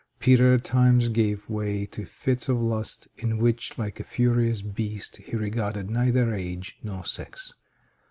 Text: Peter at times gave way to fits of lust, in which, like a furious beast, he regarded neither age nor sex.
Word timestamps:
Peter 0.17 0.55
at 0.55 0.63
times 0.63 1.09
gave 1.09 1.47
way 1.47 1.85
to 1.85 2.05
fits 2.07 2.49
of 2.49 2.59
lust, 2.59 3.07
in 3.17 3.37
which, 3.37 3.77
like 3.77 3.99
a 3.99 4.03
furious 4.03 4.63
beast, 4.63 5.17
he 5.17 5.35
regarded 5.35 5.91
neither 5.91 6.33
age 6.33 6.75
nor 6.81 7.05
sex. 7.05 7.53